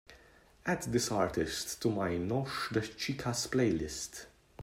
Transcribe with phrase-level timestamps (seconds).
[0.65, 4.25] add this artist to my Noche de chicas playlist